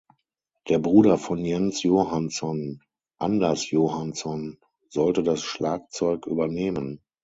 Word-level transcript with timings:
Der 0.67 0.79
Bruder 0.79 1.19
von 1.19 1.45
Jens 1.45 1.83
Johansson, 1.83 2.79
Anders 3.19 3.69
Johansson, 3.69 4.57
sollte 4.89 5.21
das 5.21 5.43
Schlagzeug 5.43 6.25
übernehmen. 6.25 7.03